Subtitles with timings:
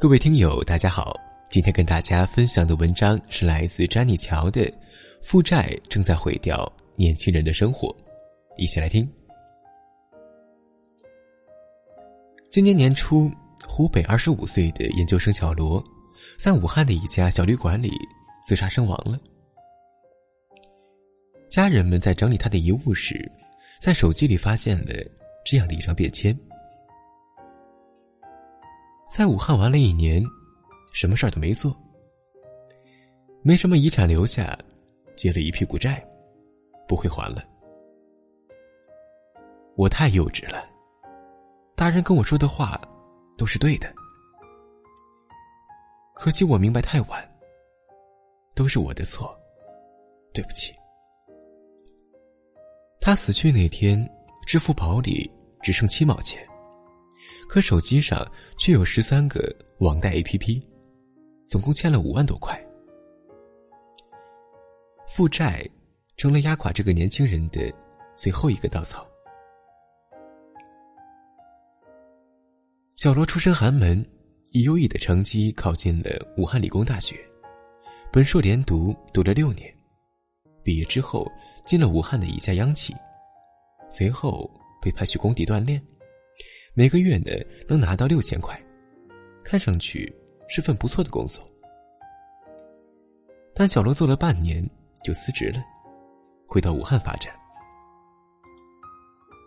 [0.00, 1.18] 各位听友，大家好，
[1.50, 4.60] 今天跟大家分享的文章是来自詹妮乔的
[5.22, 7.88] 《负债正在毁掉年轻人的生活》，
[8.56, 9.10] 一起来听。
[12.50, 13.30] 今年年初，
[13.66, 15.82] 湖北二十五岁的研究生小罗，
[16.38, 17.90] 在武汉的一家小旅馆里
[18.46, 19.18] 自杀身亡了。
[21.48, 23.30] 家人们在整理他的遗物时，
[23.80, 24.92] 在手机里发现了
[25.44, 26.36] 这样的一张便签：
[29.10, 30.24] 在武汉玩了一年，
[30.92, 31.76] 什么事儿都没做，
[33.42, 34.58] 没什么遗产留下，
[35.16, 36.02] 借了一屁股债，
[36.88, 37.44] 不会还了。
[39.76, 40.64] 我太幼稚了。
[41.76, 42.80] 大人跟我说的话，
[43.36, 43.92] 都是对的。
[46.14, 47.36] 可惜我明白太晚，
[48.54, 49.36] 都是我的错，
[50.32, 50.72] 对不起。
[53.04, 54.02] 他死去那天，
[54.46, 55.30] 支付宝里
[55.62, 56.42] 只剩七毛钱，
[57.46, 60.62] 可手机上却有十三个网贷 APP，
[61.46, 62.58] 总共欠了五万多块。
[65.06, 65.68] 负债
[66.16, 67.70] 成了压垮这个年轻人的
[68.16, 69.06] 最后一个稻草。
[72.96, 74.02] 小罗出身寒门，
[74.52, 77.16] 以优异的成绩考进了武汉理工大学，
[78.10, 79.70] 本硕连读读了六年，
[80.64, 81.30] 毕业之后
[81.64, 82.94] 进了武汉的一家央企，
[83.90, 84.50] 随后
[84.82, 85.80] 被派去工地锻炼，
[86.74, 87.30] 每个月呢
[87.68, 88.60] 能拿到六千块，
[89.44, 90.12] 看上去
[90.48, 91.46] 是份不错的工作。
[93.54, 94.68] 但小罗做了半年
[95.04, 95.62] 就辞职了，
[96.48, 97.32] 回到武汉发展。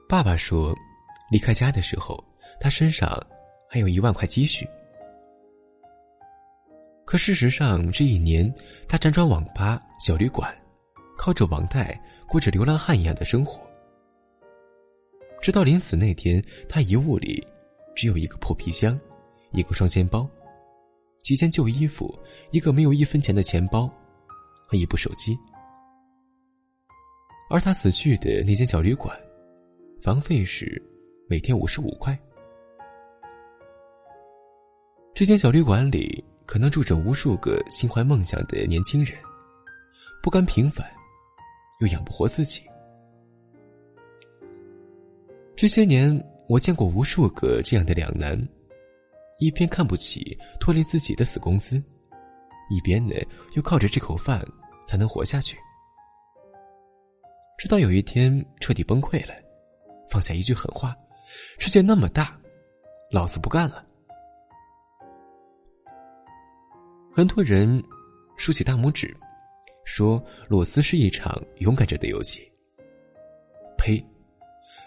[0.07, 0.73] 爸爸说，
[1.31, 2.23] 离开家的时候，
[2.59, 3.21] 他身上。
[3.69, 4.65] 还有一万块积蓄，
[7.03, 8.49] 可事实上，这一年
[8.87, 10.57] 他辗转网吧、小旅馆，
[11.17, 13.65] 靠着网贷过着流浪汉一样的生活。
[15.41, 17.45] 直到临死那天，他遗物里
[17.95, 18.99] 只有一个破皮箱、
[19.51, 20.27] 一个双肩包、
[21.21, 22.17] 几件旧衣服、
[22.51, 23.89] 一个没有一分钱的钱包
[24.67, 25.37] 和一部手机。
[27.49, 29.17] 而他死去的那间小旅馆，
[30.01, 30.81] 房费是
[31.29, 32.17] 每天五十五块。
[35.13, 39.17] 这间小旅馆里可能住着无数个心怀梦想的年轻人，
[40.21, 40.85] 不甘平凡，
[41.79, 42.61] 又养不活自己。
[45.55, 48.37] 这些年，我见过无数个这样的两难：
[49.39, 51.83] 一边看不起拖累自己的死工资，
[52.69, 53.15] 一边呢
[53.53, 54.45] 又靠着这口饭
[54.85, 55.57] 才能活下去。
[57.57, 59.33] 直到有一天彻底崩溃了，
[60.11, 60.95] 放下一句狠话
[61.57, 62.39] ：“世界那么大，
[63.11, 63.83] 老子不干了。”
[67.11, 67.83] 很多人
[68.37, 69.17] 竖起大拇指，
[69.87, 72.41] 说：“裸辞是一场勇敢者的游戏。”
[73.79, 74.05] 呸！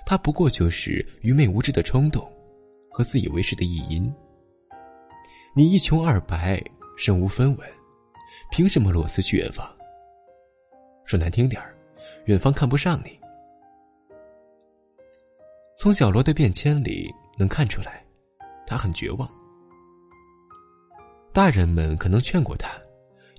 [0.04, 2.30] 他不过就是愚昧无知的冲动
[2.90, 4.14] 和自以为是的意淫。
[5.56, 6.62] 你一穷二白，
[6.98, 7.68] 身无分文，
[8.50, 9.66] 凭什么裸辞去远方？
[11.06, 11.74] 说难听点儿，
[12.26, 13.18] 远方看不上你。
[15.78, 18.04] 从小罗的便签里能看出来，
[18.66, 19.28] 他很绝望。
[21.32, 22.70] 大人们可能劝过他，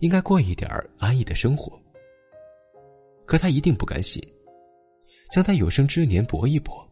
[0.02, 0.70] 应该过一点
[1.00, 1.80] 安逸的生活。
[3.26, 4.22] 可他一定不甘心，
[5.32, 6.86] 将他有生之年搏一搏。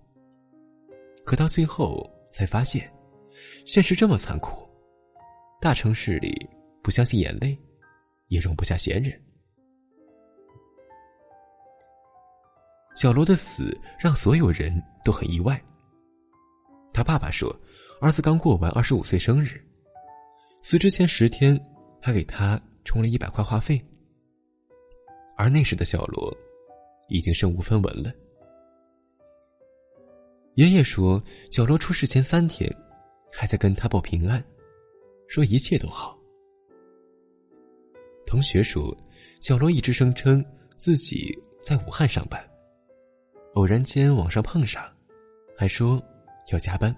[1.25, 2.90] 可到最后才发现，
[3.66, 4.68] 现实这么残酷，
[5.59, 6.50] 大城市里
[6.81, 7.58] 不相信眼泪，
[8.30, 9.22] 也容不下闲人。
[12.96, 15.62] 小罗的死让所有人都很意外。
[16.92, 17.56] 他爸爸说，
[18.02, 19.64] 儿子刚过完二十五岁生日。
[20.62, 21.59] 死之前十天，
[22.02, 23.79] 还给他充了一百块话费。
[25.38, 26.35] 而那时的小罗，
[27.07, 28.11] 已经身无分文了。
[30.55, 32.67] 爷爷说，小罗出事前三天，
[33.31, 34.44] 还在跟他报平安，
[35.27, 36.17] 说一切都好。
[38.25, 38.97] 同学说，
[39.39, 40.44] 小罗一直声称
[40.79, 41.31] 自己
[41.63, 42.44] 在武汉上班，
[43.53, 44.83] 偶然间网上碰上，
[45.56, 46.03] 还说
[46.51, 46.94] 要加班。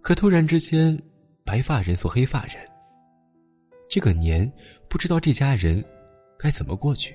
[0.00, 1.00] 可突然之间。
[1.44, 2.54] 白发人送黑发人，
[3.92, 4.50] 这个年
[4.88, 5.84] 不知道这家人
[6.38, 7.14] 该怎么过去。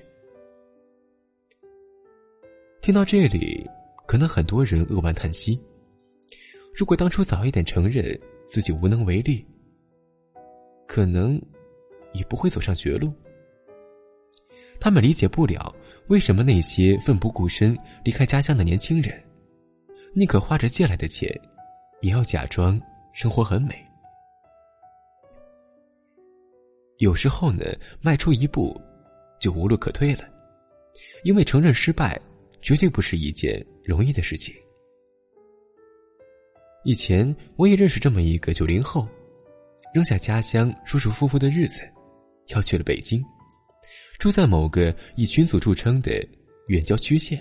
[2.80, 3.68] 听到这里，
[4.06, 5.60] 可能很多人扼腕叹息。
[6.72, 8.16] 如果当初早一点承认
[8.46, 9.44] 自己无能为力，
[10.86, 11.34] 可能
[12.12, 13.12] 也不会走上绝路。
[14.78, 15.74] 他们理解不了
[16.06, 19.20] 为什么那些奋不顾身离开家乡的年轻人，
[20.14, 21.28] 宁可花着借来的钱，
[22.02, 22.80] 也要假装
[23.12, 23.84] 生活很美。
[26.98, 27.64] 有时候呢，
[28.00, 28.80] 迈出一步，
[29.40, 30.24] 就无路可退了，
[31.24, 32.20] 因为承认失败，
[32.60, 34.54] 绝对不是一件容易的事情。
[36.84, 39.06] 以前我也认识这么一个九零后，
[39.94, 41.82] 扔下家乡舒舒服服的日子，
[42.48, 43.24] 要去了北京，
[44.18, 46.10] 住在某个以群组著称的
[46.66, 47.40] 远郊区县，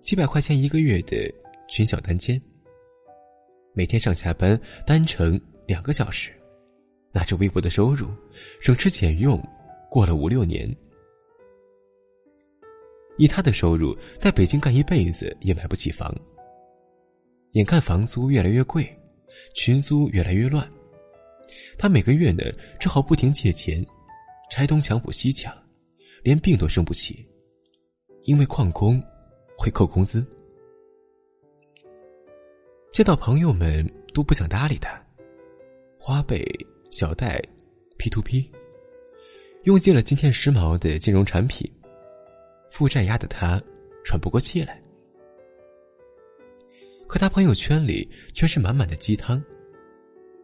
[0.00, 1.32] 几百块钱一个月的
[1.68, 2.40] 群小单间，
[3.72, 6.30] 每天上下班单程两个小时，
[7.16, 8.08] 拿着微薄的收入，
[8.60, 9.42] 省吃俭用，
[9.90, 10.70] 过了五六年。
[13.16, 16.14] 以他的收入，在北京干一辈子也买不起房。
[17.52, 18.86] 眼看房租越来越贵，
[19.54, 20.70] 群租越来越乱，
[21.78, 22.44] 他每个月呢
[22.78, 23.82] 只好不停借钱，
[24.50, 25.50] 拆东墙补西墙，
[26.22, 27.26] 连病都生不起，
[28.24, 29.02] 因为旷工
[29.56, 30.22] 会扣工资。
[32.92, 35.02] 见到朋友们都不想搭理他，
[35.98, 36.44] 花呗、
[36.90, 37.42] 小贷、
[37.98, 38.50] P to P，
[39.64, 41.70] 用尽了今天时髦的金融产品。
[42.70, 43.62] 负债压得他
[44.04, 44.82] 喘不过气来，
[47.06, 49.42] 可他朋友圈里却是满满的鸡汤，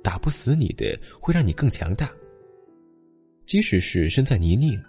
[0.02, 2.10] 打不死你的会让你更强大。
[3.44, 4.80] 即使是身在泥泞，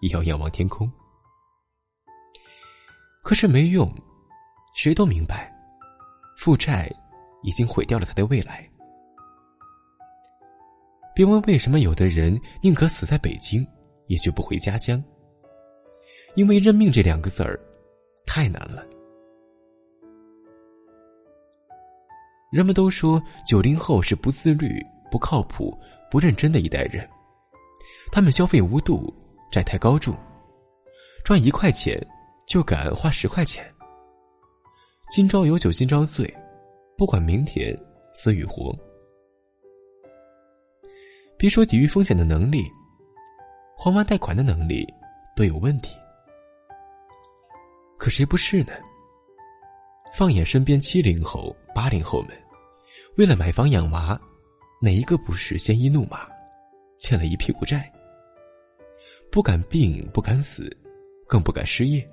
[0.00, 0.90] 也要仰望天空。
[3.22, 3.92] 可是没用，
[4.76, 5.52] 谁都明白，
[6.36, 6.88] 负债
[7.42, 8.68] 已经毁掉了他的未来。
[11.18, 13.66] 别问为什么有的人宁可死在北京，
[14.06, 15.02] 也绝不回家乡。
[16.36, 17.58] 因为认命这两个字儿，
[18.24, 18.86] 太难了。
[22.52, 24.80] 人们都说九零后是不自律、
[25.10, 25.76] 不靠谱、
[26.08, 27.04] 不认真的一代人，
[28.12, 29.12] 他们消费无度、
[29.50, 30.14] 债台高筑，
[31.24, 32.00] 赚一块钱
[32.46, 33.64] 就敢花十块钱。
[35.10, 36.32] 今朝有酒今朝醉，
[36.96, 37.76] 不管明天
[38.14, 38.72] 死与活。
[41.38, 42.64] 别说抵御风险的能力，
[43.76, 44.84] 还完贷款的能力
[45.36, 45.94] 都有问题。
[47.96, 48.72] 可谁不是呢？
[50.12, 52.30] 放眼身边七零后、八零后们，
[53.16, 54.20] 为了买房养娃，
[54.82, 56.26] 哪一个不是鲜衣怒马，
[56.98, 57.88] 欠了一屁股债？
[59.30, 60.76] 不敢病，不敢死，
[61.28, 62.04] 更不敢失业。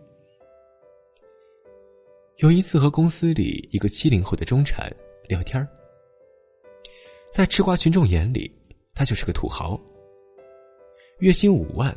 [2.37, 4.93] 有一次和公司里一个七零后的中产
[5.27, 5.67] 聊天
[7.31, 8.53] 在吃瓜群众眼里，
[8.95, 9.79] 他就是个土豪。
[11.19, 11.95] 月薪五万，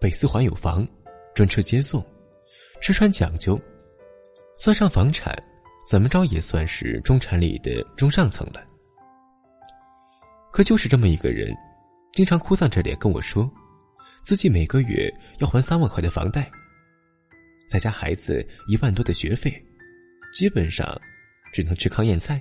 [0.00, 0.86] 北四环有房，
[1.34, 2.04] 专车接送。
[2.80, 3.60] 吃穿讲究，
[4.56, 5.36] 算上房产，
[5.88, 8.64] 怎么着也算是中产里的中上层了。
[10.52, 11.52] 可就是这么一个人，
[12.12, 13.50] 经常哭丧着脸跟我说，
[14.22, 16.48] 自己每个月要还三万块的房贷，
[17.68, 19.52] 再加孩子一万多的学费，
[20.32, 20.86] 基本上
[21.52, 22.40] 只能吃糠咽菜。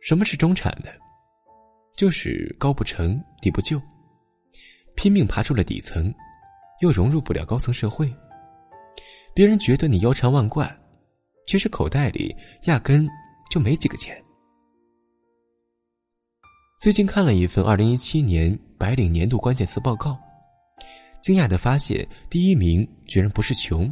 [0.00, 0.90] 什么是中产呢？
[1.96, 3.80] 就是高不成低不就，
[4.94, 6.12] 拼命爬出了底层。
[6.80, 8.12] 又融入不了高层社会，
[9.32, 10.68] 别人觉得你腰缠万贯，
[11.46, 13.08] 其实口袋里压根
[13.48, 14.20] 就没几个钱。
[16.80, 20.18] 最近看了一份二零一七年白领年度关键词报告，
[21.22, 23.90] 惊讶的发现，第一名居然不是穷，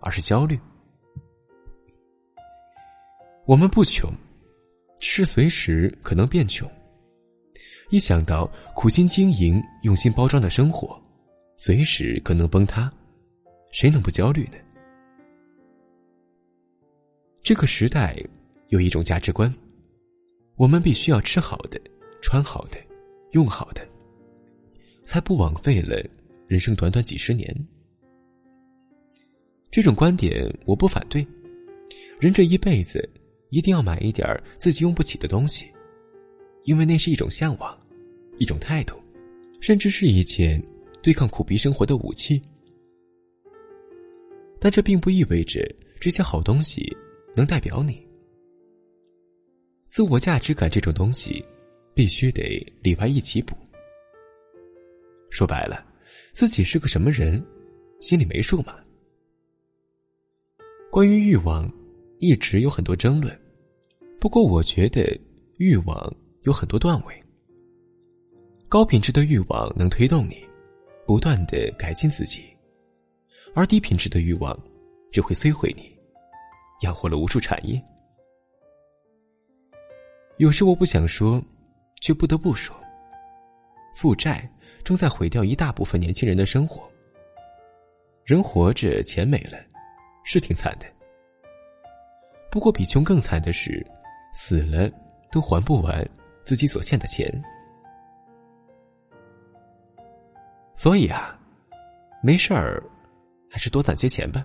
[0.00, 0.58] 而是焦虑。
[3.44, 4.08] 我们不穷，
[5.00, 6.70] 是随时可能变穷。
[7.90, 11.00] 一想到苦心经营、用心包装的生活。
[11.56, 12.90] 随时可能崩塌，
[13.72, 14.54] 谁能不焦虑呢？
[17.42, 18.16] 这个时代
[18.68, 19.52] 有一种价值观，
[20.56, 21.80] 我们必须要吃好的、
[22.22, 22.78] 穿好的、
[23.32, 23.86] 用好的，
[25.04, 26.02] 才不枉费了
[26.46, 27.54] 人生短短几十年。
[29.70, 31.26] 这种观点我不反对，
[32.20, 33.06] 人这一辈子
[33.50, 34.26] 一定要买一点
[34.58, 35.66] 自己用不起的东西，
[36.64, 37.78] 因为那是一种向往，
[38.40, 38.96] 一种态度，
[39.60, 40.60] 甚至是一件。
[41.02, 42.42] 对抗苦逼生活的武器，
[44.60, 45.66] 但这并不意味着
[45.98, 46.94] 这些好东西
[47.34, 48.06] 能代表你。
[49.86, 51.42] 自我价值感这种东西，
[51.94, 53.56] 必须得里外一起补。
[55.30, 55.82] 说白了，
[56.34, 57.42] 自己是个什么人，
[58.02, 58.78] 心里没数吗？
[60.90, 61.66] 关于欲望，
[62.18, 63.34] 一直有很多争论。
[64.20, 65.18] 不过，我觉得
[65.56, 67.24] 欲望有很多段位。
[68.70, 70.48] 高品质的欲望能推动你。
[71.04, 72.56] 不断的改进自己，
[73.52, 74.56] 而低品质的欲望
[75.10, 75.92] 只会摧毁你，
[76.82, 77.82] 养活了无数产业。
[80.36, 81.42] 有时我不想说，
[82.00, 82.80] 却不得不说，
[83.96, 84.48] 负债
[84.84, 86.88] 正在毁掉一大部分年轻人的生活。
[88.24, 89.58] 人活着钱没了，
[90.22, 90.86] 是挺惨的。
[92.52, 93.84] 不过比穷更惨的是，
[94.32, 94.88] 死了
[95.32, 96.08] 都还不完
[96.44, 97.28] 自己所欠的钱。
[100.82, 101.38] 所以啊，
[102.22, 102.82] 没事儿，
[103.50, 104.42] 还是多攒些钱吧。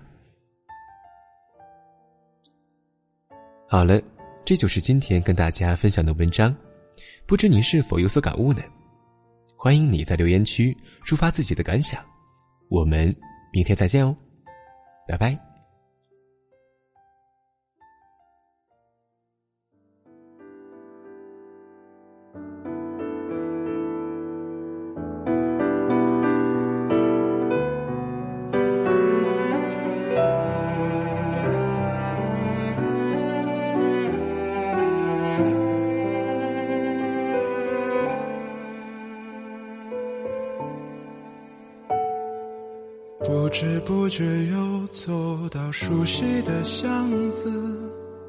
[3.66, 3.98] 好了，
[4.44, 6.54] 这就是今天跟大家分享的文章，
[7.26, 8.60] 不知您是否有所感悟呢？
[9.56, 10.76] 欢迎你在留言区
[11.06, 12.04] 抒发自己的感想，
[12.68, 13.16] 我们
[13.50, 14.14] 明天再见哦，
[15.08, 15.55] 拜拜。
[43.56, 44.22] 不知不觉
[44.52, 47.50] 又走到熟悉的巷子，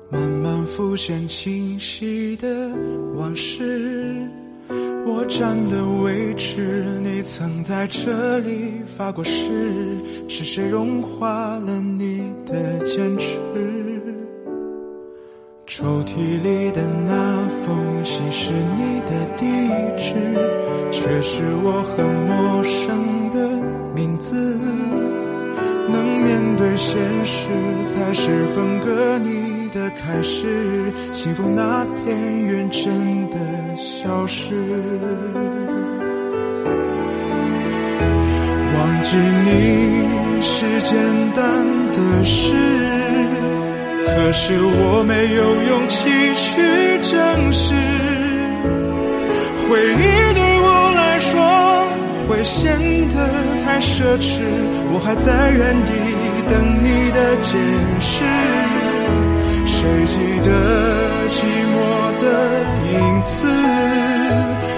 [0.10, 2.48] 慢慢浮现清晰的
[3.18, 4.26] 往事。
[5.06, 13.38] 我站的位置，你曾在这里发过誓，是谁融化了你的坚持？
[15.66, 19.46] 抽屉里的那封信是你的地
[19.98, 20.14] 址，
[20.90, 23.37] 却是我很陌生的
[26.78, 27.50] 现实，
[27.84, 30.94] 才是分割你的开始。
[31.12, 33.38] 幸福那片云真的
[33.76, 34.54] 消失，
[38.76, 40.96] 忘记你是简
[41.34, 41.44] 单
[41.94, 42.54] 的事，
[44.06, 46.46] 可是我没有勇气去
[47.02, 47.74] 证实。
[49.68, 51.34] 回忆对我来说
[52.30, 52.72] 会显
[53.10, 53.16] 得
[53.66, 54.40] 太奢侈。
[54.94, 55.92] 我还在原地
[56.48, 57.58] 等你的解
[58.00, 58.24] 释，
[59.66, 60.50] 谁记得
[61.30, 61.36] 寂
[61.74, 61.78] 寞
[62.20, 62.26] 的
[62.92, 63.48] 影子？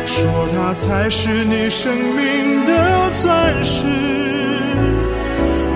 [0.05, 0.15] 说
[0.53, 2.71] 它才是你生命的
[3.21, 3.85] 钻石。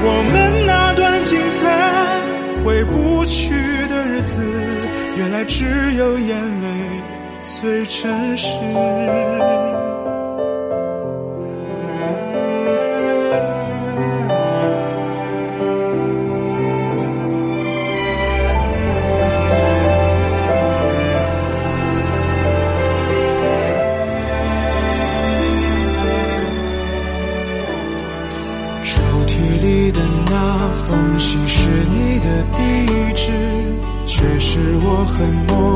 [0.06, 1.62] 我们那段精彩
[2.66, 3.54] 回不去
[3.88, 4.42] 的日子，
[5.18, 6.68] 原来只有眼泪
[7.42, 8.48] 最真实。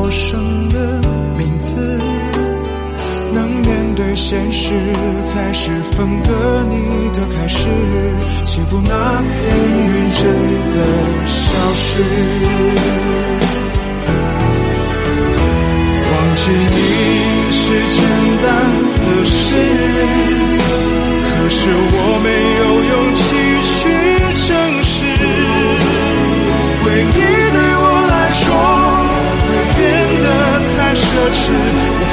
[0.07, 1.01] 陌生的
[1.37, 1.75] 名字，
[3.33, 4.71] 能面对现实
[5.25, 7.67] 才是分割你的开始。
[8.45, 10.23] 幸福那片云真
[10.71, 10.79] 的
[11.25, 11.99] 消失，
[16.09, 16.79] 忘记你
[17.51, 17.99] 是简
[18.43, 18.47] 单
[19.03, 19.35] 的事，
[21.27, 22.27] 可是我没
[22.61, 23.19] 有勇气
[23.75, 23.77] 去
[24.47, 24.47] 证
[24.83, 24.95] 实
[26.81, 27.36] 回忆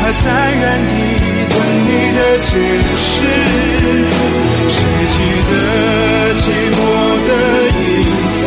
[0.04, 0.90] 还在原地
[1.48, 1.56] 等
[1.86, 2.46] 你的解
[3.00, 3.08] 释。
[4.68, 4.76] 谁
[5.08, 5.16] 记
[5.48, 5.52] 得
[6.36, 6.44] 寂
[6.76, 6.78] 寞
[7.24, 7.30] 的
[7.72, 7.82] 影
[8.34, 8.42] 子？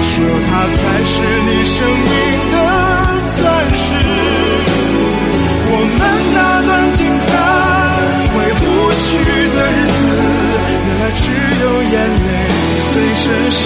[0.00, 0.08] 说
[0.48, 1.12] 它才是
[1.44, 2.08] 你生命
[2.50, 2.56] 的
[3.36, 3.44] 钻
[3.74, 3.84] 石。
[5.68, 6.00] 我们
[6.32, 7.28] 那段精彩
[8.32, 8.64] 回不
[9.04, 9.06] 去
[9.52, 10.00] 的日子，
[10.86, 11.20] 原来只
[11.60, 11.94] 有眼
[12.24, 12.28] 泪
[12.94, 13.60] 最真实。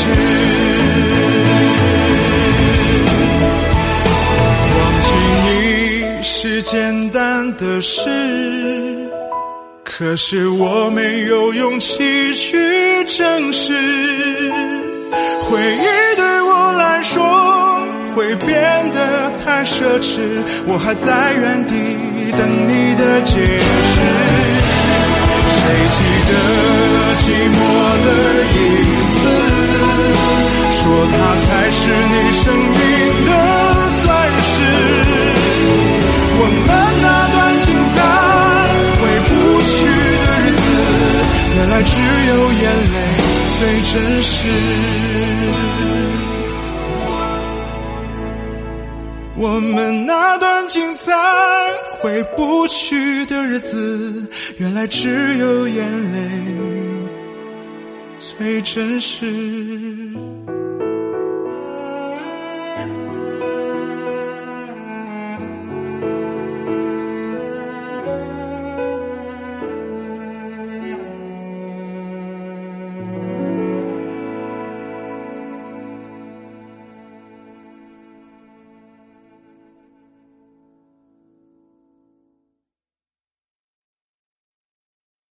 [7.60, 8.00] 的事，
[9.84, 12.56] 可是我没有勇气去
[13.04, 13.74] 正视。
[15.42, 17.22] 回忆对我来说
[18.14, 20.22] 会变得太奢侈，
[20.66, 21.74] 我还在原地
[22.32, 24.00] 等你的解释。
[25.52, 25.62] 谁
[25.92, 25.98] 记
[26.30, 26.32] 得
[27.20, 27.60] 寂寞
[28.06, 28.08] 的
[28.56, 28.58] 影
[29.20, 29.22] 子？
[30.80, 32.80] 说它才是你生命
[41.82, 42.96] 只有眼泪
[43.58, 44.36] 最真实。
[49.36, 51.12] 我们那段精彩
[52.00, 56.18] 回不去的日子，原来只有眼泪
[58.18, 59.26] 最真实。